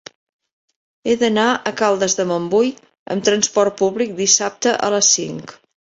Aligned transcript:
He 1.07 1.13
d'anar 1.23 1.43
a 1.51 1.75
Caldes 1.83 2.17
de 2.21 2.27
Montbui 2.31 2.73
amb 3.17 3.29
trasport 3.31 3.79
públic 3.85 4.19
dissabte 4.25 4.79
a 4.89 4.95
les 4.97 5.17
cinc. 5.19 5.61